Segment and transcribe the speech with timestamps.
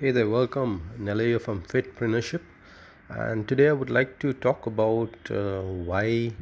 [0.00, 0.90] Hey there, welcome.
[0.98, 2.40] Nalaya from Fitpreneurship.
[3.08, 6.32] And today I would like to talk about uh, why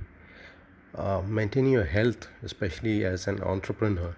[0.95, 4.17] uh, maintaining your health, especially as an entrepreneur,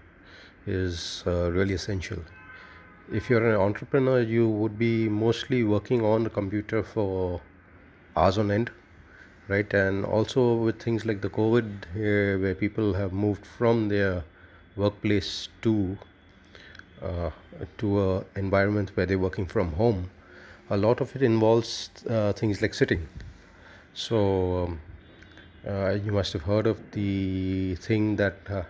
[0.68, 2.18] is uh, really essential.
[3.12, 7.40] If you're an entrepreneur, you would be mostly working on the computer for
[8.16, 8.70] hours on end,
[9.48, 9.74] right?
[9.74, 11.66] And also with things like the COVID,
[11.96, 14.22] uh, where people have moved from their
[14.76, 15.98] workplace to
[17.02, 17.30] uh,
[17.78, 20.10] to a environment where they're working from home,
[20.70, 23.06] a lot of it involves uh, things like sitting.
[23.92, 24.80] So um,
[25.66, 28.62] uh, you must have heard of the thing that uh,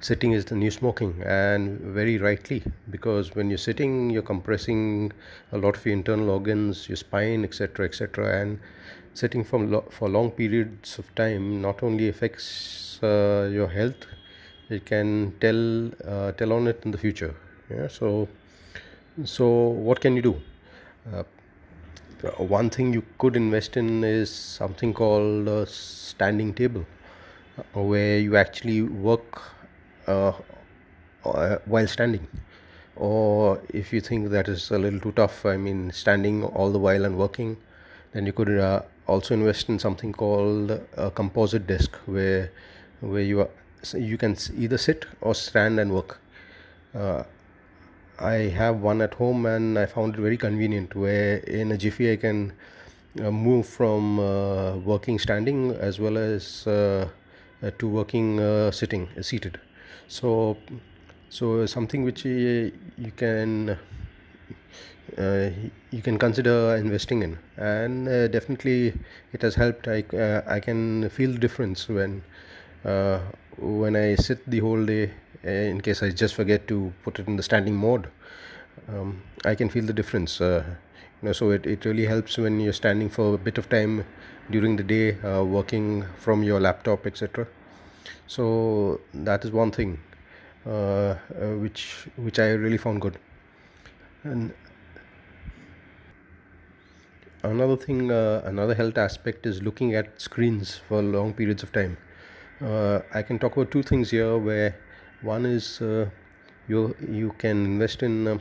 [0.00, 5.12] sitting is the new smoking, and very rightly, because when you're sitting, you're compressing
[5.52, 8.58] a lot of your internal organs, your spine, etc., etc., and
[9.14, 14.06] sitting from lo- for long periods of time not only affects uh, your health
[14.70, 17.34] it can tell uh, tell on it in the future.
[17.70, 18.28] Yeah so
[19.24, 20.40] so what can you do?
[21.12, 21.24] Uh,
[22.38, 26.86] one thing you could invest in is something called a standing table
[27.58, 29.42] uh, where you actually work
[30.06, 30.32] uh,
[31.24, 32.26] uh, while standing.
[32.96, 36.78] Or if you think that is a little too tough i mean standing all the
[36.78, 37.56] while and working
[38.12, 42.50] then you could uh, also invest in something called a composite desk where
[43.00, 43.48] where you are
[43.82, 46.20] so you can either sit or stand and work.
[46.94, 47.24] Uh,
[48.18, 52.12] I have one at home and I found it very convenient where in a jiffy
[52.12, 52.52] I can
[53.20, 57.08] uh, move from uh, working standing as well as uh,
[57.62, 59.60] uh, to working uh, sitting seated.
[60.08, 60.56] So
[61.30, 62.72] so something which you
[63.16, 63.78] can
[65.16, 67.38] you can consider investing in.
[67.56, 68.94] And definitely
[69.32, 69.88] it has helped.
[69.88, 70.04] I,
[70.46, 72.22] I can feel the difference when
[72.84, 73.20] uh,
[73.58, 75.10] when I sit the whole day
[75.44, 78.08] eh, in case I just forget to put it in the standing mode
[78.88, 80.64] um, I can feel the difference uh,
[81.20, 84.04] you know so it, it really helps when you're standing for a bit of time
[84.50, 87.46] during the day uh, working from your laptop etc
[88.26, 89.98] so that is one thing
[90.64, 91.16] uh, uh,
[91.58, 93.18] which which I really found good.
[94.22, 94.54] And
[97.42, 101.96] another thing uh, another health aspect is looking at screens for long periods of time
[102.62, 104.76] I can talk about two things here where
[105.20, 106.08] one is uh,
[106.68, 108.38] you you can invest in uh,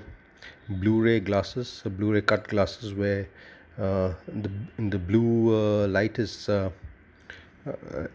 [0.69, 3.27] Blu-ray glasses, Blu-ray cut glasses where
[3.79, 6.69] uh, the the blue uh, light is uh,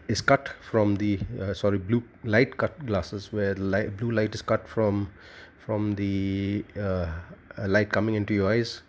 [0.07, 1.19] is cut from the
[1.53, 5.09] sorry blue light cut glasses where the light, blue light is cut from
[5.57, 6.63] from the
[7.65, 8.81] light coming into your eyes.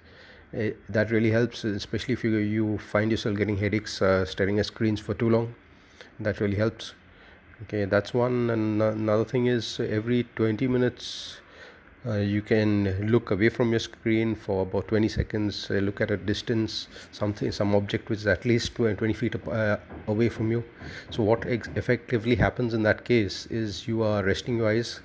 [0.52, 5.00] It, that really helps, especially if you you find yourself getting headaches staring at screens
[5.00, 5.54] for too long.
[6.20, 6.94] That really helps
[7.62, 8.50] okay that's one.
[8.50, 11.40] And another thing is every 20 minutes
[12.06, 16.12] uh, you can look away from your screen for about 20 seconds uh, look at
[16.12, 19.76] a distance something some object which is at least 20 feet uh,
[20.06, 20.64] away from you.
[21.10, 25.00] So what effectively happens in that case is you are resting your eyes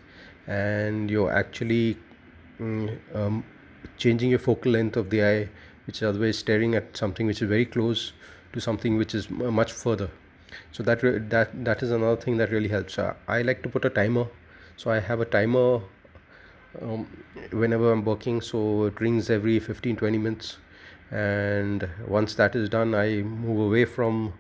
[0.47, 1.97] and you're actually
[2.59, 3.44] mm, um,
[3.97, 5.50] changing your focal length of the eye
[5.88, 8.14] which is otherwise staring at something which is very close
[8.53, 10.09] to something which is much further
[10.72, 12.97] so that that that is another thing that really helps.
[13.00, 14.28] Uh, i like to put a timer.
[14.78, 15.81] So i have a timer
[16.81, 17.06] um,
[17.52, 20.58] whenever i'm working so it rings every 15 20 minutes.
[21.12, 24.34] And once that is done i move away from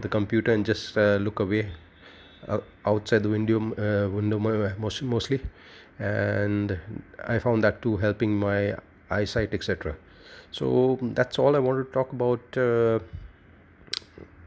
[0.00, 1.70] the computer and just uh, look away
[2.48, 4.38] uh, outside the window uh, window
[4.78, 5.40] most, mostly.
[5.98, 6.78] And
[7.26, 8.74] i found that too helping my
[9.10, 9.94] eyesight etc
[10.50, 12.98] so that's all i wanted to talk about uh,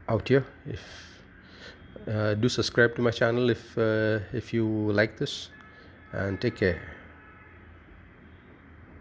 [0.08, 0.44] out here.
[0.66, 1.04] If
[2.08, 5.50] uh, do subscribe to my channel if uh, if you like this
[6.12, 6.80] and take care